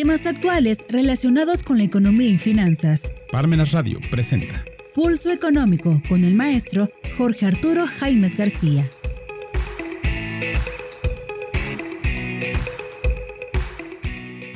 [0.00, 3.10] Temas actuales relacionados con la economía y finanzas.
[3.32, 8.88] Parmenas Radio presenta Pulso Económico con el maestro Jorge Arturo Jaimes García.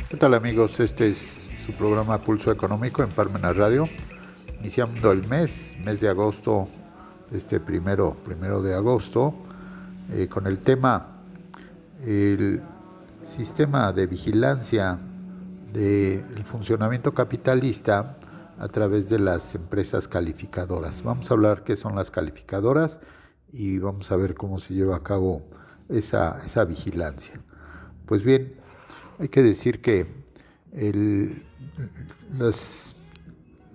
[0.09, 0.79] ¿Qué tal amigos?
[0.79, 3.89] Este es su programa Pulso Económico en Parmenas Radio.
[4.61, 6.69] Iniciando el mes, mes de agosto,
[7.33, 9.35] este primero, primero de agosto,
[10.13, 11.09] eh, con el tema
[12.07, 12.63] el
[13.25, 15.01] sistema de vigilancia
[15.73, 18.19] del funcionamiento capitalista
[18.59, 21.03] a través de las empresas calificadoras.
[21.03, 23.01] Vamos a hablar qué son las calificadoras
[23.51, 25.43] y vamos a ver cómo se lleva a cabo
[25.89, 27.41] esa, esa vigilancia.
[28.07, 28.55] Pues bien,
[29.19, 30.07] hay que decir que
[30.73, 31.45] el,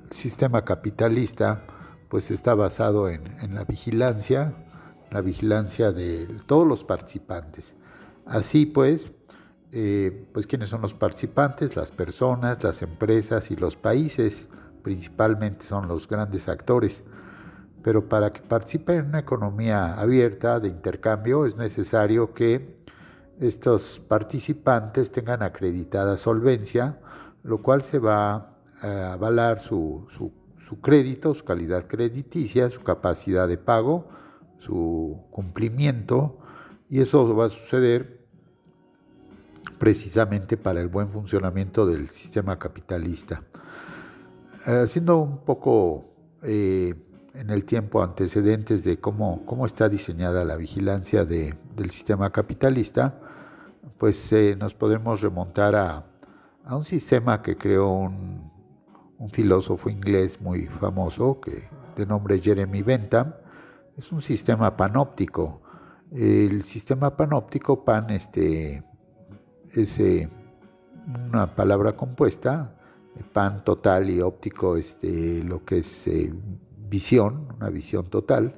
[0.10, 1.66] sistema capitalista
[2.08, 4.54] pues está basado en, en la vigilancia,
[5.12, 7.76] la vigilancia de todos los participantes.
[8.26, 9.12] Así pues,
[9.72, 14.48] eh, pues quiénes son los participantes, las personas, las empresas y los países,
[14.82, 17.04] principalmente son los grandes actores.
[17.84, 22.76] Pero para que participen en una economía abierta de intercambio es necesario que
[23.40, 27.00] estos participantes tengan acreditada solvencia,
[27.44, 28.50] lo cual se va
[28.82, 30.08] a avalar su,
[30.68, 34.08] su crédito, su calidad crediticia, su capacidad de pago,
[34.60, 36.38] su cumplimiento,
[36.90, 38.17] y eso va a suceder
[39.78, 43.44] precisamente para el buen funcionamiento del sistema capitalista.
[44.66, 46.94] Haciendo un poco eh,
[47.34, 53.20] en el tiempo antecedentes de cómo, cómo está diseñada la vigilancia del sistema capitalista,
[53.98, 56.06] pues eh, nos podemos remontar a,
[56.70, 58.52] un sistema que creó un,
[59.18, 63.34] un, filósofo inglés muy famoso, que, de nombre Jeremy Bentham.
[63.96, 65.62] Es un sistema panóptico.
[66.12, 68.84] El sistema panóptico, pan, este,
[69.74, 70.30] es eh,
[71.30, 72.76] una palabra compuesta,
[73.34, 76.34] pan total y óptico, este, lo que es eh,
[76.90, 78.56] visión, una visión total,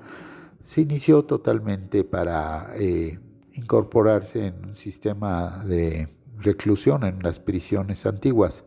[0.63, 3.19] se inició totalmente para eh,
[3.53, 8.64] incorporarse en un sistema de reclusión en las prisiones antiguas.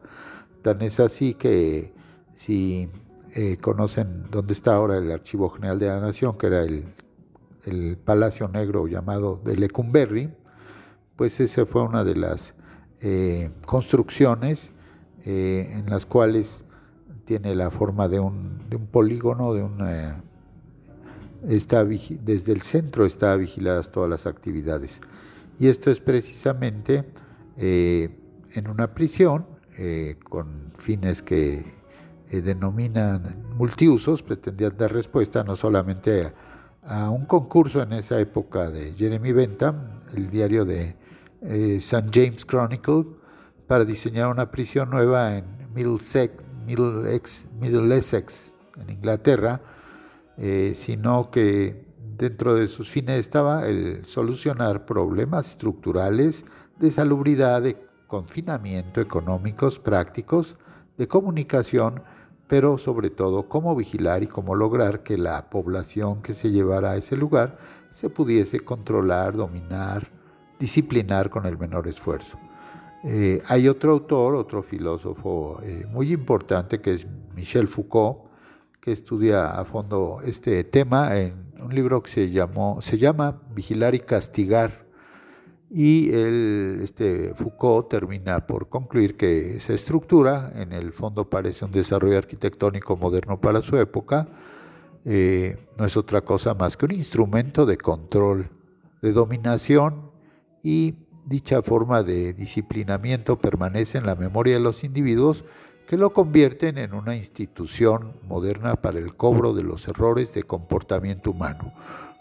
[0.63, 1.93] Tan es así que
[2.35, 2.89] si
[3.63, 6.85] conocen dónde está ahora el Archivo General de la Nación, que era el,
[7.65, 10.31] el Palacio Negro llamado de Lecumberri,
[11.17, 12.55] pues esa fue una de las
[13.01, 14.71] eh, construcciones
[15.25, 16.63] eh, en las cuales
[17.25, 18.59] tiene la forma de un,
[18.91, 20.23] polígono, de una,
[21.49, 25.01] está, desde el centro está vigiladas todas las actividades.
[25.59, 27.05] Y esto es precisamente
[27.57, 28.09] eh,
[28.55, 29.47] en una prisión
[30.29, 31.65] con fines que
[32.31, 36.31] denominan multiusos, pretendían dar respuesta no solamente
[36.83, 40.95] a, a, un concurso en esa época de Jeremy Bentham, el diario de
[41.43, 42.09] eh, St.
[42.13, 43.05] James Chronicle
[43.67, 45.45] para diseñar una prisión nueva en
[45.75, 49.61] Middlesex, Middlesex en Inglaterra,
[50.37, 51.87] eh, sino que
[52.17, 56.45] dentro de sus fines estaba el solucionar problemas estructurales
[56.79, 57.77] de salubridad, de
[58.07, 60.57] confinamiento económicos, prácticos,
[60.99, 62.03] de comunicación,
[62.47, 66.97] pero sobre todo cómo vigilar y cómo lograr que la población que se llevara a
[66.97, 67.59] ese lugar
[67.93, 70.11] se pudiese controlar, dominar,
[70.63, 72.39] disciplinar con el menor esfuerzo.
[73.03, 78.31] Eh, hay otro autor, otro filósofo eh, muy importante que es Michel Foucault,
[78.81, 83.97] que estudia a fondo este tema en un libro que se, llamó, se llama Vigilar
[83.97, 84.87] y Castigar.
[85.69, 91.73] Y él, este Foucault termina por concluir que esa estructura, en el fondo parece un
[91.73, 94.29] desarrollo arquitectónico moderno para su época,
[95.05, 98.49] eh, no es otra cosa más que un instrumento de control,
[99.01, 100.12] de dominación
[100.63, 100.95] y
[101.27, 105.45] dicha forma de disciplinamiento permanece en la memoria de los individuos
[105.87, 111.31] que lo convierten en una institución moderna para el cobro de los errores de comportamiento
[111.31, 111.73] humano.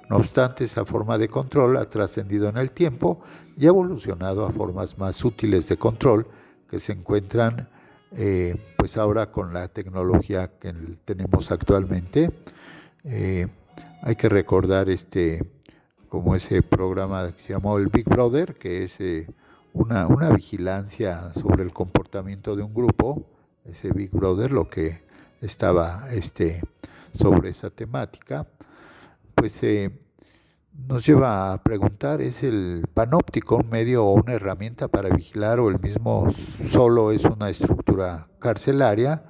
[0.09, 3.21] No obstante, esa forma de control ha trascendido en el tiempo
[3.57, 6.27] y ha evolucionado a formas más útiles de control
[6.69, 7.69] que se encuentran
[8.13, 10.73] eh, pues ahora con la tecnología que
[11.05, 12.29] tenemos actualmente.
[13.05, 13.47] Eh,
[14.01, 15.60] hay que recordar este,
[16.11, 19.27] como ese programa que se llamó el Big Brother, que es eh,
[19.71, 23.25] una, una, vigilancia sobre el comportamiento de un grupo,
[23.63, 25.03] ese Big Brother, lo que
[25.39, 26.61] estaba este,
[27.13, 28.45] sobre esa temática,
[29.35, 29.89] pues eh,
[30.85, 35.69] nos lleva a preguntar, ¿es el panóptico un medio o una herramienta para vigilar o
[35.69, 39.23] el mismo solo es una estructura carcelaria?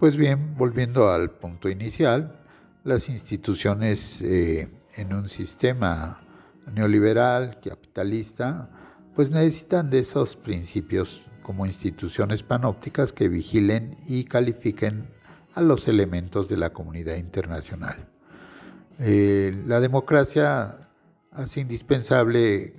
[0.00, 2.40] Pues bien, volviendo al punto inicial,
[2.82, 6.20] las instituciones eh, en un sistema
[6.74, 8.70] neoliberal, capitalista,
[9.14, 15.08] pues necesitan de esos principios como instituciones panópticas que vigilen y califiquen
[15.54, 18.08] a los elementos de la comunidad internacional.
[18.98, 20.78] Eh, la democracia
[21.32, 22.74] hace indispensable,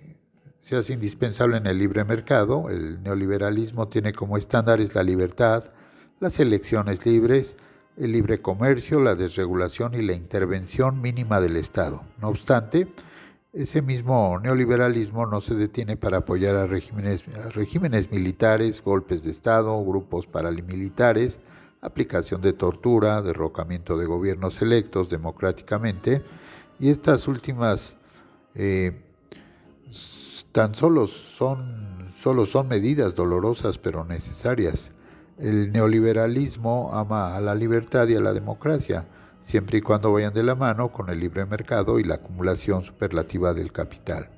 [0.57, 2.69] se hace indispensable en el libre mercado.
[2.69, 5.65] El neoliberalismo tiene como estándares la libertad,
[6.19, 7.55] las elecciones libres,
[7.97, 12.03] el libre comercio, la desregulación y la intervención mínima del Estado.
[12.21, 12.87] No obstante,
[13.53, 17.25] ese mismo neoliberalismo no se detiene para apoyar a regímenes,
[18.09, 21.39] militares, golpes de Estado, grupos paramilitares,
[21.81, 26.21] aplicación de tortura, derrocamiento de gobiernos electos democráticamente,
[26.79, 27.97] y estas últimas
[28.55, 29.01] eh,
[30.53, 34.91] tan solo son, solo son medidas dolorosas pero necesarias.
[35.41, 39.07] El neoliberalismo ama a la libertad y a la democracia,
[39.41, 43.55] siempre y cuando vayan de la mano con el libre mercado y la acumulación superlativa
[43.55, 44.29] del capital.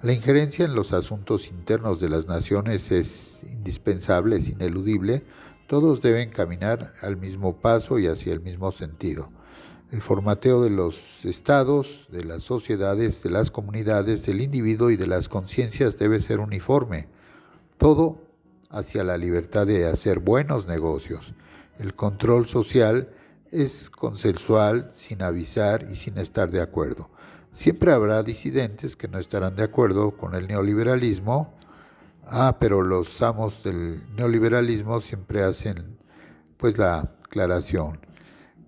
[0.00, 5.24] La injerencia en los asuntos internos de las naciones es indispensable, es ineludible,
[5.66, 9.32] todos deben caminar al mismo paso y hacia el mismo sentido.
[9.90, 15.08] El formateo de los estados, de las sociedades, de las comunidades, del individuo y de
[15.08, 17.08] las conciencias debe ser uniforme.
[17.76, 18.27] Todo
[18.70, 21.32] hacia la libertad de hacer buenos negocios.
[21.78, 23.08] El control social
[23.50, 27.08] es consensual, sin avisar y sin estar de acuerdo.
[27.52, 31.58] Siempre habrá disidentes que no estarán de acuerdo con el neoliberalismo
[32.30, 35.96] Ah, pero los amos del neoliberalismo siempre hacen
[36.58, 38.00] pues la aclaración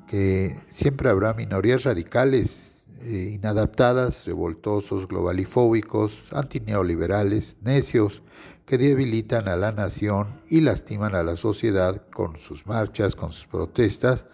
[0.09, 8.23] que siempre habrá minorías radicales, eh, inadaptadas, revoltosos, globalifóbicos, antineoliberales, necios,
[8.71, 13.49] que debilitan a la nación y lastiman a la sociedad con sus marchas, con sus
[13.49, 14.27] protestas.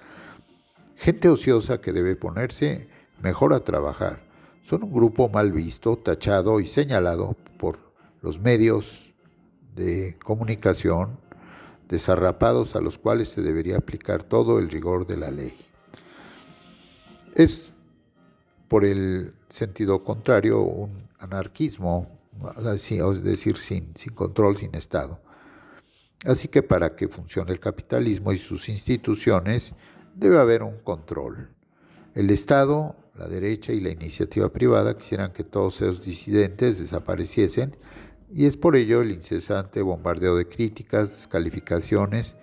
[0.95, 2.87] Gente ociosa que debe ponerse
[3.23, 4.21] mejor a trabajar.
[4.69, 7.79] Son un grupo mal visto, tachado y señalado por
[8.21, 9.15] los medios,
[9.75, 11.19] de comunicación
[11.89, 15.57] desarrapados a los cuales se debería aplicar todo el rigor de la ley.
[17.35, 17.71] Es,
[18.69, 20.91] por el sentido contrario, un
[21.21, 22.16] anarquismo,
[23.15, 25.21] es decir, sin, sin control, sin Estado.
[26.25, 29.75] Así que para que funcione el capitalismo y sus instituciones,
[30.15, 31.51] debe haber un control.
[32.15, 37.77] El Estado, la derecha y la iniciativa privada quisieran que todos esos disidentes desapareciesen
[38.33, 42.35] y es por ello el incesante bombardeo de críticas, descalificaciones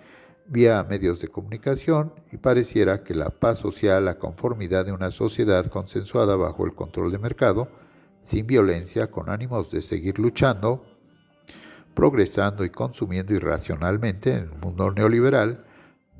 [0.46, 5.66] vía medios de comunicación y pareciera que la paz social, la conformidad de una sociedad
[5.66, 7.68] consensuada bajo el control de mercado,
[8.24, 10.84] sin violencia, con ánimos de seguir luchando,
[11.94, 15.64] progresando y consumiendo irracionalmente en el mundo neoliberal,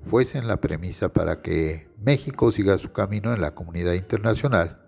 [0.07, 4.81] fuesen la premisa para que México siga su camino en la comunidad internacional.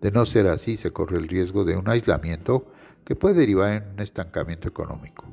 [0.00, 2.66] De no ser así, se corre el riesgo de un aislamiento
[3.04, 5.24] que puede derivar en un estancamiento económico.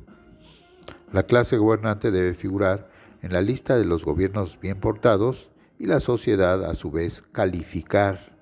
[1.11, 2.89] La clase gobernante debe figurar
[3.21, 5.49] en la lista de los gobiernos bien portados
[5.79, 8.37] y la sociedad a su vez calificar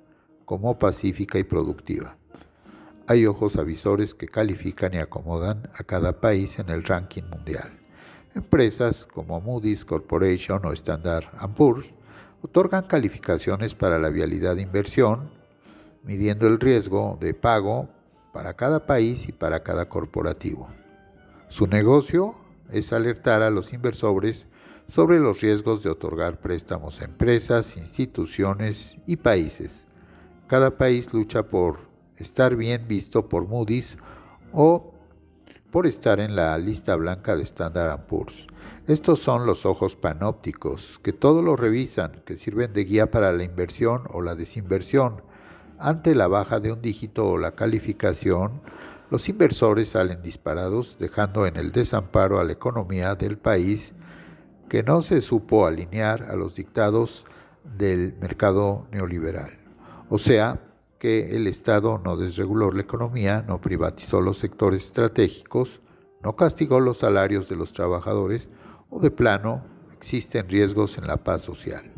[0.45, 2.17] como pacífica y productiva.
[3.07, 7.69] Hay ojos avisores que califican y acomodan a cada país en el ranking mundial.
[8.33, 11.25] Empresas como Moody's Corporation o Standard
[11.55, 11.85] Poor's
[12.41, 15.29] otorgan calificaciones para la vialidad de inversión,
[16.03, 17.89] midiendo el riesgo de pago
[18.33, 20.67] para cada país y para cada corporativo.
[21.49, 22.35] Su negocio
[22.71, 24.47] es alertar a los inversores
[24.87, 29.85] sobre los riesgos de otorgar préstamos a empresas, instituciones y países.
[30.47, 33.97] Cada país lucha por estar bien visto por Moody's
[34.53, 34.93] o
[35.71, 38.47] por estar en la lista blanca de Standard Poor's.
[38.87, 43.43] Estos son los ojos panópticos, que todo lo revisan, que sirven de guía para la
[43.43, 45.21] inversión o la desinversión,
[45.77, 48.61] ante la baja de un dígito o la calificación,
[49.09, 53.93] los inversores salen disparados, dejando en el desamparo a la economía del país
[54.69, 57.25] que no se supo alinear a los dictados
[57.77, 59.51] del mercado neoliberal.
[60.09, 60.59] O sea,
[61.05, 65.79] que el Estado no desreguló la economía, no privatizó los sectores estratégicos,
[66.23, 68.49] no castigó los salarios de los trabajadores
[68.89, 71.93] o de plano existen riesgos en la paz social.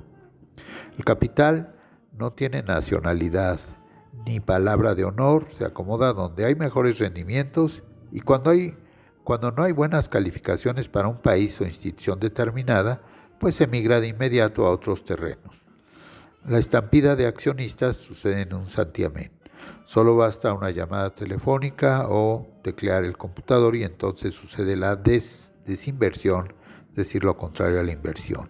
[0.97, 1.77] El capital
[2.11, 3.61] no tiene nacionalidad
[4.25, 8.51] ni palabra de honor, se acomoda donde hay mejores rendimientos y cuando,
[9.53, 13.01] no hay buenas calificaciones para un país o institución determinada,
[13.39, 15.66] pues emigra de inmediato a otros terrenos.
[16.47, 19.31] La estampida de accionistas sucede en un santiamén.
[19.83, 26.53] Solo basta una llamada telefónica o teclear el computador y entonces sucede la desinversión,
[26.89, 28.49] es decir, lo contrario a la inversión,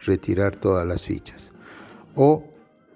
[0.00, 1.50] retirar todas las fichas.
[2.14, 2.44] O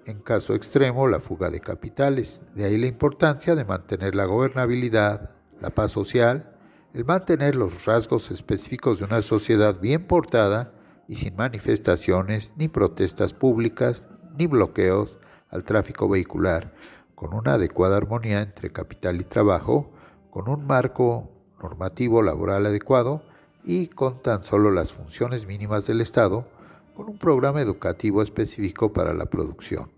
[0.05, 2.39] en caso extremo, la fuga de capitales.
[2.55, 6.55] De ahí la importancia de mantener la gobernabilidad, la paz social,
[6.93, 10.71] el mantener los rasgos específicos de una sociedad bien portada
[11.09, 14.07] y sin manifestaciones ni protestas públicas
[14.39, 15.17] ni bloqueos
[15.49, 16.73] al tráfico vehicular,
[17.13, 19.91] con una adecuada armonía entre capital y trabajo,
[20.31, 21.29] con un marco
[21.61, 23.21] normativo laboral adecuado
[23.65, 26.47] y con tan solo las funciones mínimas del Estado,
[26.95, 29.91] con un programa educativo específico para la producción.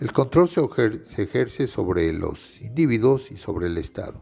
[0.00, 4.20] El control se ejerce sobre los individuos y sobre el Estado.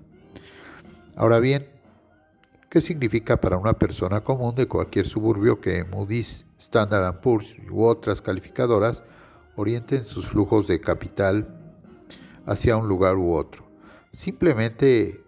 [1.17, 1.67] Ahora bien,
[2.69, 8.21] ¿qué significa para una persona común de cualquier suburbio que Moody's, Standard Poor's u otras
[8.21, 9.03] calificadoras
[9.57, 11.49] orienten sus flujos de capital
[12.47, 13.65] hacia un lugar u otro?
[14.13, 15.25] Simplemente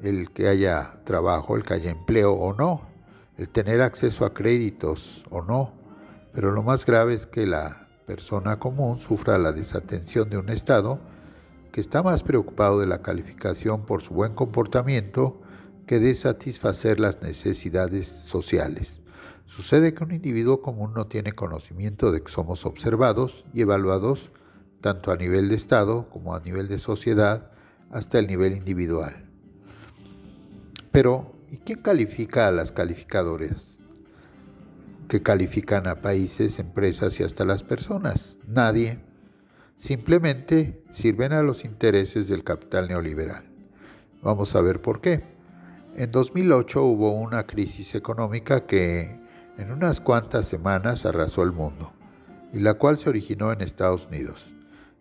[0.00, 2.88] el que haya trabajo, el que haya empleo o no,
[3.36, 5.72] el tener acceso a créditos o no,
[6.32, 10.98] pero lo más grave es que la persona común sufra la desatención de un Estado
[11.72, 15.40] que está más preocupado de la calificación por su buen comportamiento
[15.86, 19.00] que de satisfacer las necesidades sociales.
[19.48, 24.30] Sucede que un individuo común no tiene conocimiento de que somos observados y evaluados
[24.82, 27.50] tanto a nivel de Estado como a nivel de sociedad
[27.90, 29.24] hasta el nivel individual.
[30.92, 33.78] Pero, ¿y quién califica a las calificadoras?
[35.08, 38.36] Que califican a países, empresas y hasta las personas.
[38.46, 39.00] Nadie.
[39.76, 43.44] Simplemente sirven a los intereses del capital neoliberal.
[44.22, 45.22] Vamos a ver por qué.
[45.96, 49.27] En 2008 hubo una crisis económica que
[49.58, 51.92] en unas cuantas semanas arrasó el mundo,
[52.52, 54.46] y la cual se originó en Estados Unidos.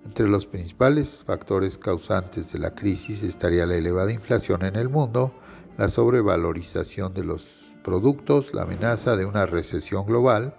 [0.04, 5.32] Entre los principales factores causantes de la crisis estaría la elevada inflación en el mundo,
[5.78, 10.56] la sobrevalorización de los productos, la amenaza de una recesión global,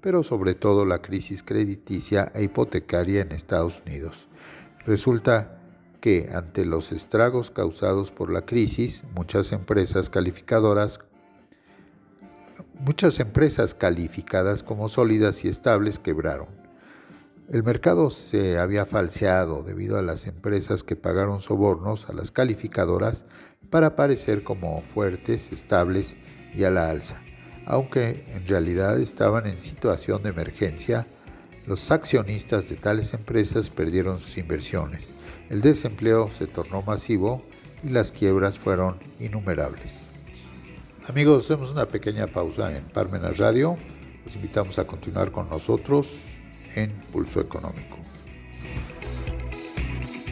[0.00, 4.26] pero sobre todo la crisis crediticia e hipotecaria en Estados Unidos.
[4.84, 5.58] Resulta
[6.00, 11.00] que ante los estragos causados por la crisis, muchas empresas calificadoras
[12.80, 16.48] muchas empresas calificadas como sólidas y estables quebraron.
[17.50, 23.24] El mercado se había falseado debido a las empresas que pagaron sobornos a las calificadoras
[23.70, 26.16] para parecer como fuertes, estables
[26.54, 27.20] y a la alza.
[27.66, 31.06] Aunque en realidad estaban en situación de emergencia,
[31.66, 35.08] los accionistas de tales empresas perdieron sus inversiones.
[35.50, 37.42] El desempleo se tornó masivo
[37.82, 40.07] y las quiebras fueron innumerables.
[41.08, 43.78] Amigos, hacemos una pequeña pausa en Parmenas Radio.
[44.26, 46.06] Los invitamos a continuar con nosotros
[46.74, 47.96] en Pulso Económico.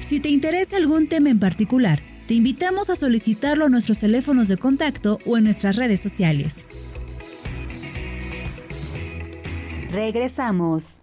[0.01, 4.59] Si te interesa algún tema en particular, te invitamos a solicitarlo a nuestros teléfonos de
[4.59, 6.67] contacto o en nuestras redes sociales.
[9.91, 11.01] Regresamos.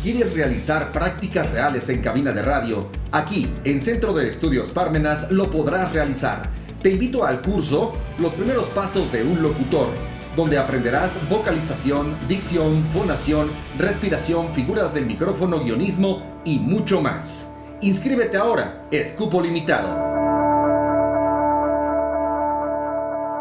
[0.00, 2.88] ¿Quieres realizar prácticas reales en cabina de radio?
[3.10, 6.62] Aquí, en Centro de Estudios Parmenas, lo podrás realizar.
[6.82, 9.86] Te invito al curso Los primeros pasos de un locutor,
[10.34, 17.52] donde aprenderás vocalización, dicción, fonación, respiración, figuras del micrófono, guionismo y mucho más.
[17.82, 20.12] Inscríbete ahora, es cupo limitado.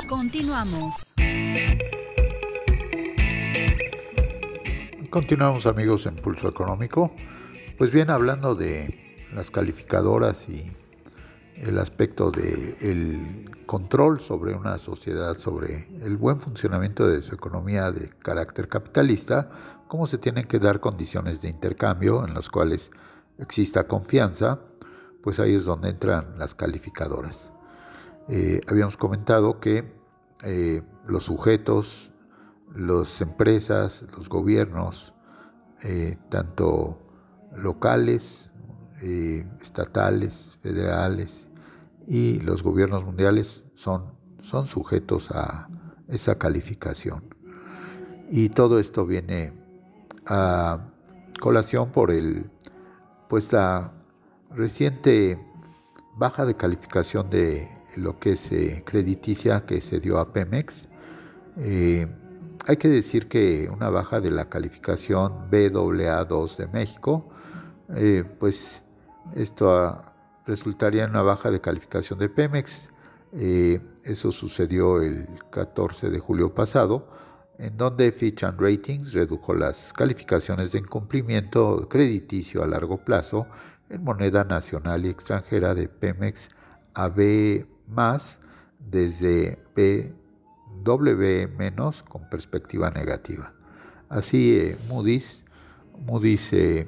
[0.08, 1.16] Continuamos.
[5.10, 7.12] Continuamos amigos en Pulso Económico.
[7.78, 10.72] Pues bien, hablando de las calificadoras y
[11.56, 18.10] el aspecto del control sobre una sociedad, sobre el buen funcionamiento de su economía de
[18.10, 19.50] carácter capitalista,
[19.88, 22.92] cómo se tienen que dar condiciones de intercambio en las cuales
[23.40, 24.60] exista confianza,
[25.22, 27.52] pues ahí es donde entran las calificadoras.
[28.28, 29.94] Eh, habíamos comentado que
[30.44, 32.12] eh, los sujetos,
[32.76, 35.14] las empresas, los gobiernos,
[35.84, 37.00] eh, tanto
[37.56, 38.51] locales,
[39.02, 41.48] estatales, federales
[42.08, 45.68] y los gobiernos mundiales son, son sujetos a
[46.08, 47.24] esa calificación.
[48.30, 49.54] Y todo esto viene
[50.26, 50.80] a
[51.40, 52.46] colación por el
[53.28, 53.94] pues la
[54.54, 55.40] reciente
[56.18, 60.74] baja de calificación de lo que es eh, crediticia que se dio a Pemex.
[61.58, 62.08] Eh,
[62.68, 67.30] hay que decir que una baja de la calificación BAA2 de México,
[67.96, 68.82] eh, pues
[69.36, 70.04] esto
[70.46, 72.90] resultaría en una baja de calificación de Pemex.
[74.04, 77.08] eso sucedió el 14 de julio pasado
[77.62, 83.46] en donde Fitch and Ratings redujo las calificaciones de incumplimiento crediticio a largo plazo
[83.90, 86.50] en moneda nacional y extranjera de Pemex
[86.96, 87.68] a B
[88.80, 89.60] desde
[90.84, 93.54] BW- con perspectiva negativa.
[94.10, 95.44] Así eh, Moody's,
[96.00, 96.88] Moody's eh,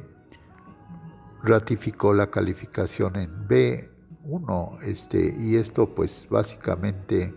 [1.44, 3.90] ratificó la calificación en B
[4.26, 7.34] uno, este, y esto pues básicamente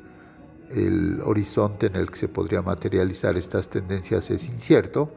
[0.70, 5.12] el horizonte en el que se podría materializar estas tendencias es incierto,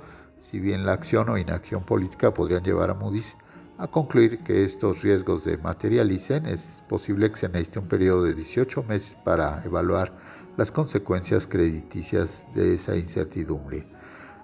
[0.49, 3.35] si bien la acción o inacción política podrían llevar a Moody's
[3.77, 8.33] a concluir que estos riesgos se materialicen, es posible que se necesite un periodo de
[8.33, 10.11] 18 meses para evaluar
[10.57, 13.87] las consecuencias crediticias de esa incertidumbre.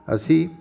[0.05, 0.55] Así,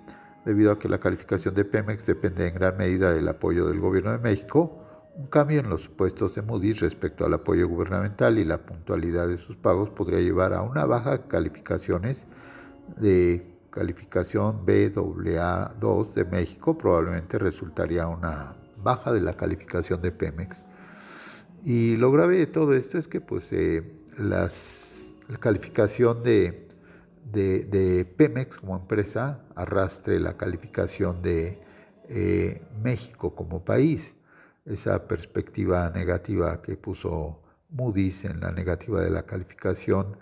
[0.45, 4.13] debido a que la calificación de Pemex depende en gran medida del apoyo del Gobierno
[4.13, 4.81] de México,
[5.17, 9.39] un cambio en los supuestos de Moody's respecto al apoyo gubernamental y la puntualidad de
[9.39, 12.27] sus pagos podría llevar a una baja calificaciones
[12.97, 20.57] de calificación BAA2 de México, probablemente resultaría una baja de la calificación de Pemex.
[21.65, 23.83] Y lo grave de todo esto es que pues, eh,
[24.19, 26.64] las, la calificación de,
[27.25, 31.59] de, Pemex como empresa arrastre la calificación de
[32.09, 34.15] eh, México como país
[34.65, 40.17] esa perspectiva negativa que puso Moody's en la negativa de la calificación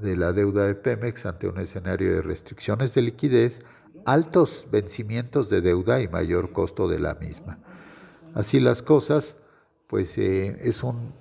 [0.00, 3.60] de la deuda de Pemex ante un escenario de restricciones de liquidez,
[4.04, 7.58] altos vencimientos de deuda y mayor costo de la misma.
[8.34, 9.36] Así las cosas,
[9.88, 11.14] pues eh, es un,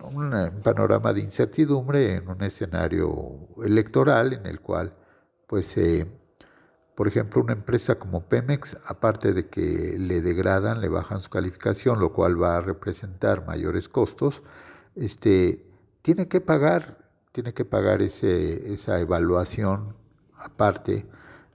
[0.64, 4.94] panorama de incertidumbre en un escenario electoral en el cual
[5.50, 6.06] pues eh,
[7.00, 11.98] por ejemplo, una empresa como Pemex, aparte de que le degradan, le bajan su calificación,
[11.98, 14.44] lo cual va a representar mayores costos,
[14.98, 15.65] este,
[16.01, 16.98] tiene que pagar,
[17.32, 19.96] tiene que pagar ese, esa evaluación
[20.36, 21.06] aparte,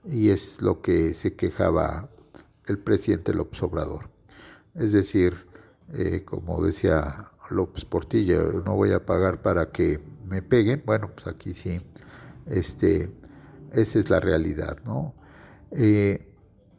[0.03, 2.09] y es lo que se quejaba
[2.65, 4.09] el presidente López Obrador.
[4.73, 5.45] Es decir,
[5.93, 10.81] eh, como decía López Portilla, no voy a pagar para que me peguen.
[10.87, 11.81] Bueno, pues aquí sí,
[12.47, 13.11] este,
[13.75, 15.13] esa es la realidad, ¿no?
[15.71, 16.31] Eh,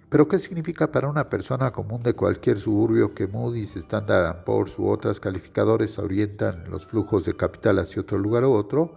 [0.08, 4.88] pero ¿qué significa para una persona común de cualquier suburbio que Moody's, Standard Poor's u
[4.88, 8.94] otras calificadores orientan los flujos de capital hacia otro lugar u otro?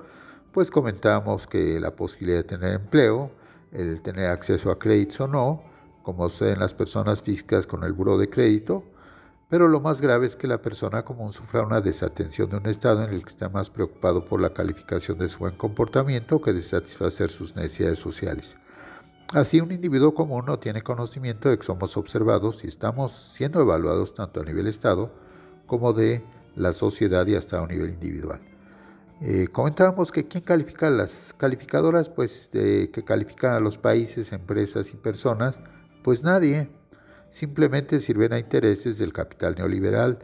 [0.51, 3.31] Pues comentamos que la posibilidad de tener empleo,
[3.71, 5.63] el tener acceso a créditos o no,
[6.03, 8.83] como sucede las personas físicas con el buro de crédito,
[9.49, 13.03] pero lo más grave es que la persona común sufra una desatención de un estado
[13.03, 16.61] en el que está más preocupado por la calificación de su buen comportamiento que de
[16.61, 18.55] satisfacer sus necesidades sociales.
[19.33, 24.13] Así, un individuo común no tiene conocimiento de que somos observados y estamos siendo evaluados
[24.13, 25.11] tanto a nivel Estado
[25.65, 26.23] como de
[26.55, 28.39] la sociedad y hasta a un nivel individual.
[29.21, 34.97] Eh, comentábamos que quién califica las calificadoras, pues que califican a los países, empresas y
[34.97, 35.55] personas,
[36.03, 36.69] pues nadie.
[37.29, 40.19] Simplemente sirven a intereses del capital neoliberal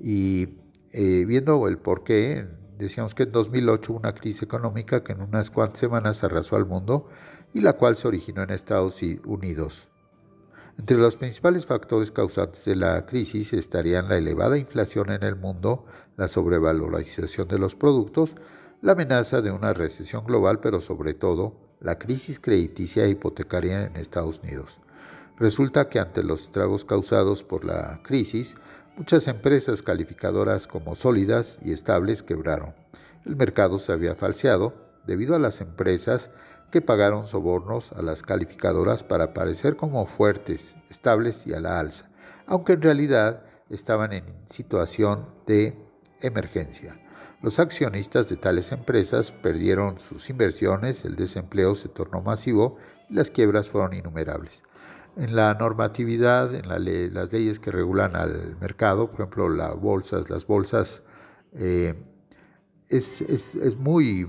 [0.00, 0.58] y
[0.92, 2.46] eh, viendo el por qué,
[2.78, 6.66] decíamos que en 2008 hubo una crisis económica que en unas cuantas semanas arrasó al
[6.66, 7.06] mundo
[7.52, 9.88] y la cual se originó en Estados Unidos.
[10.78, 15.86] Entre los principales factores causantes de la crisis estarían la elevada inflación en el mundo,
[16.16, 18.34] la sobrevalorización de los productos,
[18.82, 23.96] la amenaza de una recesión global, pero sobre todo la crisis crediticia e hipotecaria en
[23.96, 24.78] Estados Unidos.
[25.36, 28.54] Resulta que ante los estragos causados por la crisis,
[28.96, 32.74] muchas empresas calificadoras como sólidas y estables quebraron.
[33.24, 34.74] El mercado se había falseado
[35.06, 36.30] debido a las empresas
[36.70, 42.08] que pagaron sobornos a las calificadoras para parecer como fuertes, estables y a la alza,
[42.46, 45.76] aunque en realidad estaban en situación de
[46.20, 46.96] emergencia.
[47.42, 52.78] Los accionistas de tales empresas perdieron sus inversiones, el desempleo se tornó masivo
[53.10, 54.62] y las quiebras fueron innumerables.
[55.16, 56.68] En la normatividad, en
[57.14, 61.02] las leyes que regulan al mercado, por ejemplo, las bolsas, las bolsas,
[61.52, 61.94] eh,
[62.88, 64.28] es, es, muy,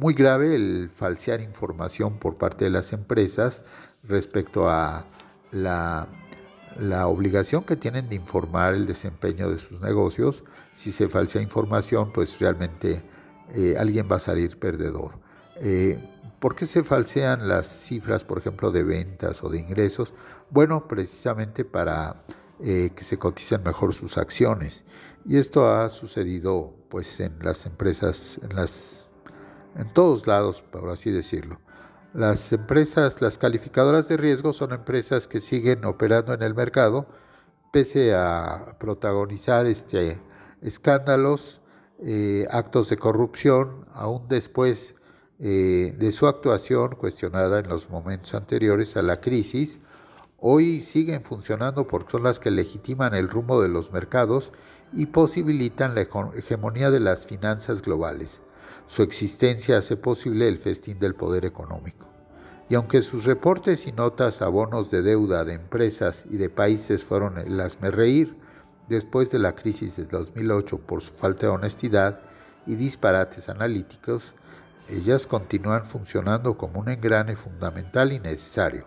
[0.00, 3.64] muy grave el falsear información por parte de las empresas
[4.08, 5.04] respecto a
[5.52, 6.08] la,
[7.06, 10.42] obligación que tienen de informar el desempeño de sus negocios.
[10.74, 13.02] Si se falsea información, pues realmente
[13.52, 15.12] eh, alguien va a salir perdedor.
[15.56, 15.98] Eh,
[16.40, 20.14] ¿Por qué se falsean las cifras, por ejemplo, de ventas o de ingresos?
[20.50, 22.24] Bueno, precisamente para
[22.60, 24.84] eh, que se coticen mejor sus acciones.
[25.26, 29.10] Y esto ha sucedido pues en las empresas, en las
[29.76, 31.60] en todos lados, por así decirlo.
[32.12, 37.08] Las empresas, las calificadoras de riesgo son empresas que siguen operando en el mercado,
[37.72, 40.20] pese a protagonizar este,
[40.62, 41.60] escándalos,
[41.98, 44.94] eh, actos de corrupción, aún después
[45.40, 49.80] eh, de su actuación cuestionada en los momentos anteriores a la crisis,
[50.38, 54.52] hoy siguen funcionando porque son las que legitiman el rumbo de los mercados
[54.92, 58.40] y posibilitan la hegemonía de las finanzas globales.
[58.86, 62.06] Su existencia hace posible el festín del poder económico.
[62.68, 67.04] Y aunque sus reportes y notas a bonos de deuda de empresas y de países
[67.04, 68.36] fueron el reír
[68.88, 72.20] después de la crisis de 2008 por su falta de honestidad
[72.66, 74.34] y disparates analíticos,
[74.88, 78.86] ellas continúan funcionando como un engrane fundamental y necesario.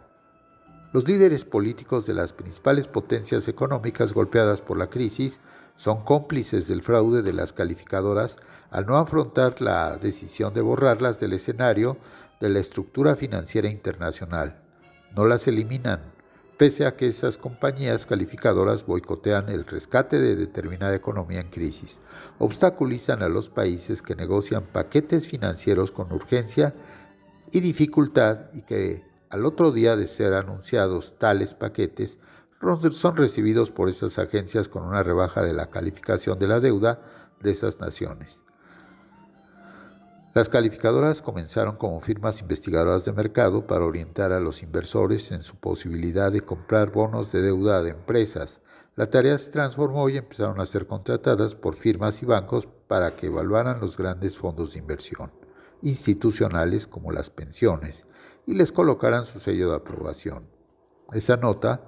[0.93, 5.39] Los líderes políticos de las principales potencias económicas golpeadas por la crisis
[5.75, 8.37] son cómplices del fraude de las calificadoras
[8.71, 11.97] al no afrontar la decisión de borrarlas del escenario
[12.39, 14.61] de la estructura financiera internacional.
[15.15, 16.01] No las eliminan,
[16.57, 21.99] pese a que esas compañías calificadoras boicotean el rescate de determinada economía en crisis,
[22.39, 26.73] obstaculizan a los países que negocian paquetes financieros con urgencia
[27.51, 32.17] y dificultad y que al otro día de ser anunciados tales paquetes
[32.91, 36.99] son recibidos por esas agencias con una rebaja de la calificación de la deuda
[37.39, 38.39] de esas naciones.
[40.37, 45.55] Las calificadoras comenzaron como firmas investigadoras de mercado para orientar a los inversores en su
[45.55, 48.61] posibilidad de comprar bonos de deuda de empresas.
[48.95, 53.25] La tarea se transformó y empezaron a ser contratadas por firmas y bancos para que
[53.25, 55.31] evaluaran los grandes fondos de inversión,
[55.81, 58.03] institucionales como las pensiones,
[58.45, 60.47] y les colocaran su sello de aprobación.
[61.13, 61.81] Esa nota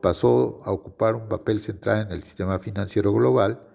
[0.00, 3.71] pasó a ocupar un papel central en el sistema financiero global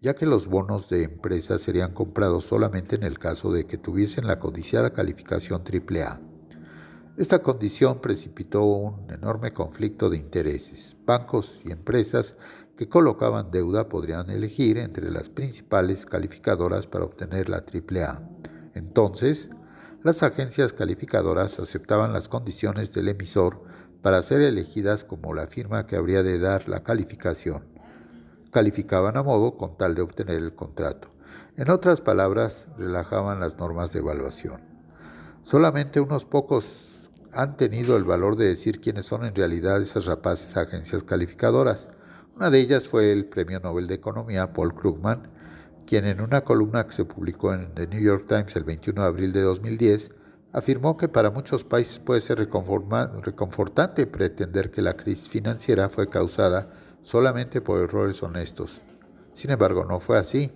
[0.00, 4.26] ya que los bonos de empresas serían comprados solamente en el caso de que tuviesen
[4.26, 6.20] la codiciada calificación AAA.
[7.16, 10.96] Esta condición precipitó un enorme conflicto de intereses.
[11.06, 12.34] Bancos y empresas
[12.76, 18.28] que colocaban deuda podrían elegir entre las principales calificadoras para obtener la AAA.
[18.74, 19.48] Entonces,
[20.02, 23.62] las agencias calificadoras aceptaban las condiciones del emisor
[24.02, 27.75] para ser elegidas como la firma que habría de dar la calificación
[28.56, 31.08] calificaban a modo con tal de obtener el contrato.
[31.58, 34.62] En otras palabras, relajaban las normas de evaluación.
[35.42, 40.56] Solamente unos pocos han tenido el valor de decir quiénes son en realidad esas rapaces
[40.56, 41.90] agencias calificadoras.
[42.34, 45.28] Una de ellas fue el Premio Nobel de Economía Paul Krugman,
[45.86, 49.06] quien en una columna que se publicó en The New York Times el 21 de
[49.06, 50.12] abril de 2010
[50.54, 56.70] afirmó que para muchos países puede ser reconfortante pretender que la crisis financiera fue causada
[57.06, 58.80] solamente por errores honestos.
[59.32, 60.50] Sin embargo, no fue así.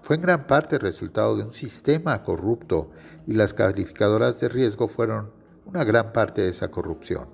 [0.00, 2.90] Fue en gran parte resultado de un sistema corrupto
[3.26, 5.30] y las calificadoras de riesgo fueron
[5.66, 7.28] una gran parte de esa corrupción.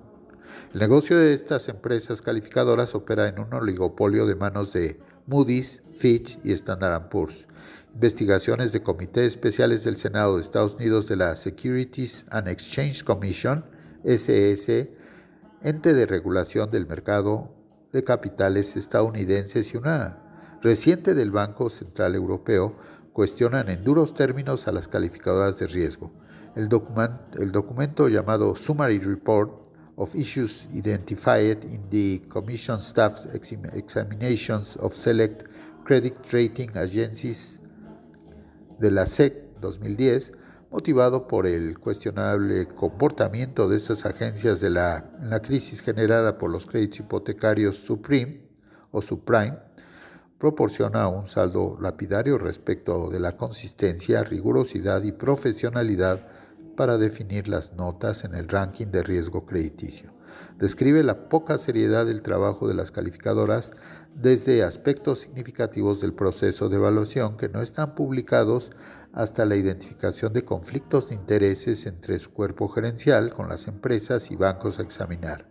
[0.73, 6.37] El negocio de estas empresas calificadoras opera en un oligopolio de manos de Moody's, Fitch
[6.43, 7.47] y Standard Poor's.
[7.93, 13.65] Investigaciones de comités especiales del Senado de Estados Unidos de la Securities and Exchange Commission,
[14.03, 14.91] SEC,
[15.63, 17.58] ente de regulación del mercado
[17.91, 20.17] de capitales estadounidenses y una
[20.61, 22.75] reciente del Banco Central Europeo
[23.13, 26.11] cuestionan en duros términos a las calificadoras de riesgo.
[26.55, 26.69] El,
[27.39, 35.43] el documento llamado Summary Report of Issues Identified in the Commission Staff's Examinations of Select
[35.83, 37.59] Credit Rating Agencies
[38.79, 40.31] de la SEC 2010
[40.71, 46.65] motivado por el cuestionable comportamiento de esas agencias de la, la crisis generada por los
[46.65, 48.41] créditos hipotecarios Supreme
[48.91, 49.57] o subprime,
[50.37, 56.27] proporciona un saldo lapidario respecto de la consistencia, rigurosidad y profesionalidad
[56.77, 60.18] para definir las notas en el ranking de riesgo crediticio.
[60.59, 63.71] Describe la poca seriedad del trabajo de las calificadoras
[64.13, 68.71] desde aspectos significativos del proceso de evaluación que no están publicados
[69.13, 74.35] hasta la identificación de conflictos de intereses entre su cuerpo gerencial con las empresas y
[74.35, 75.45] bancos a examinar.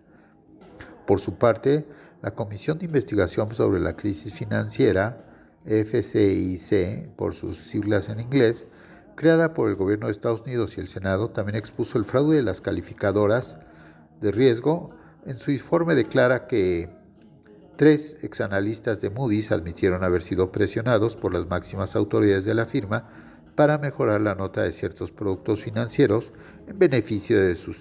[1.07, 1.89] Por su parte,
[2.21, 5.17] la Comisión de Investigación sobre la Crisis Financiera,
[5.65, 8.67] FCIC, por sus siglas en inglés,
[9.17, 12.43] creada por el gobierno de Estados Unidos y el Senado, también expuso el fraude de
[12.43, 13.57] las calificadoras
[14.21, 14.98] de riesgo.
[15.27, 16.91] En su informe declara que
[17.77, 23.09] tres exanalistas de Moody's admitieron haber sido presionados por las máximas autoridades de la firma
[23.55, 26.31] para mejorar la nota de ciertos productos financieros
[26.67, 27.79] en beneficio de sus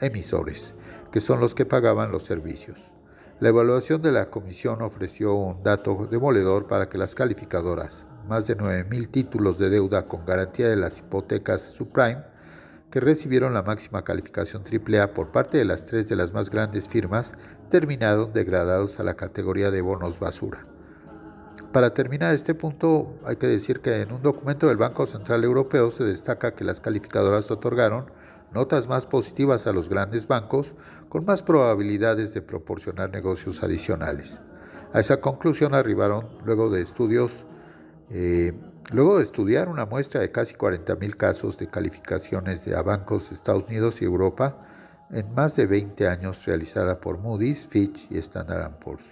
[0.00, 0.74] emisores,
[1.12, 2.78] que son los que pagaban los servicios.
[3.40, 8.56] La evaluación de la comisión ofreció un dato demoledor para que las calificadoras, más de
[8.56, 12.22] 9.000 títulos de deuda con garantía de las hipotecas subprime,
[12.94, 16.88] que recibieron la máxima calificación AAA por parte de las tres de las más grandes
[16.88, 17.32] firmas,
[17.68, 20.62] terminaron degradados a la categoría de bonos basura.
[21.72, 25.90] Para terminar este punto, hay que decir que en un documento del Banco Central Europeo
[25.90, 28.12] se destaca que las calificadoras otorgaron
[28.52, 30.72] notas más positivas a los grandes bancos
[31.08, 34.38] con más probabilidades de proporcionar negocios adicionales.
[34.92, 37.32] A esa conclusión arribaron luego de estudios,
[38.10, 38.52] eh,
[38.92, 43.34] luego de estudiar una muestra de casi 40.000 casos de calificaciones de a bancos de
[43.34, 44.58] Estados Unidos y Europa
[45.10, 49.04] en más de 20 años realizada por Moody's, Fitch y Standard Poor's.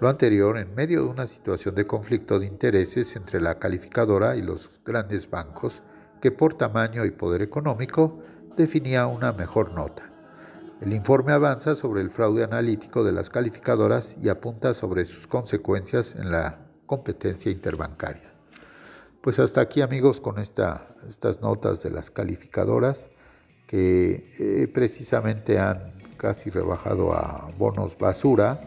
[0.00, 4.42] Lo anterior en medio de una situación de conflicto de intereses entre la calificadora y
[4.42, 5.82] los grandes bancos
[6.20, 8.20] que por tamaño y poder económico
[8.56, 10.10] definía una mejor nota.
[10.80, 16.14] El informe avanza sobre el fraude analítico de las calificadoras y apunta sobre sus consecuencias
[16.16, 18.33] en la competencia interbancaria.
[19.24, 23.08] Pues hasta aquí amigos con estas notas de las calificadoras
[23.66, 28.60] que eh, precisamente han casi rebajado a bonos basura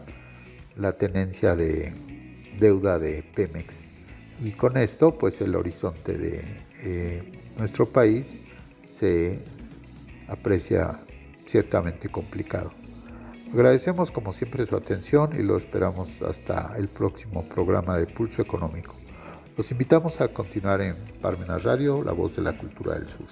[0.74, 1.94] la tenencia de
[2.58, 3.72] deuda de Pemex.
[4.42, 6.44] Y con esto pues el horizonte de
[6.82, 8.40] eh, nuestro país
[8.88, 9.38] se
[10.26, 10.98] aprecia
[11.46, 12.72] ciertamente complicado.
[13.52, 18.97] Agradecemos como siempre su atención y lo esperamos hasta el próximo programa de Pulso Económico.
[19.58, 23.26] Los invitamos a continuar en Parmenas Radio, la voz de la cultura del sur.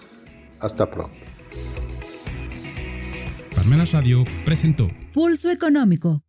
[0.59, 1.17] Hasta pronto.
[3.55, 6.26] Parmenas Radio presentó Pulso Económico